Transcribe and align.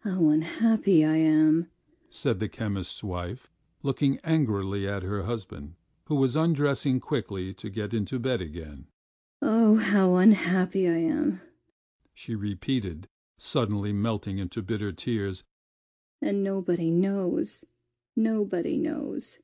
"How 0.00 0.30
unhappy 0.30 1.04
I 1.04 1.14
am!" 1.18 1.70
said 2.10 2.40
the 2.40 2.48
chemist's 2.48 3.04
wife, 3.04 3.46
looking 3.84 4.18
angrily 4.24 4.88
at 4.88 5.04
her 5.04 5.22
husband, 5.22 5.76
who 6.06 6.16
was 6.16 6.34
undressing 6.34 6.98
quickly 6.98 7.54
to 7.54 7.70
get 7.70 7.94
into 7.94 8.18
bed 8.18 8.40
again. 8.42 8.88
"Oh, 9.40 9.76
how 9.76 10.16
unhappy 10.16 10.88
I 10.88 10.96
am!" 10.96 11.40
she 12.12 12.34
repeated, 12.34 13.06
suddenly 13.38 13.92
melting 13.92 14.38
into 14.38 14.60
bitter 14.60 14.90
tears. 14.90 15.44
"And 16.20 16.42
nobody 16.42 16.90
knows, 16.90 17.64
nobody 18.16 18.76
knows. 18.76 19.38